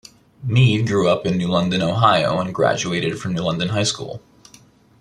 [0.41, 4.19] Meade grew up in New London, Ohio, and graduated from New London High School.